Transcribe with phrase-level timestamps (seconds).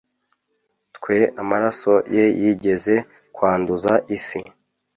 [0.95, 2.95] twe amaraso ye yigeze
[3.35, 4.39] kwanduza isi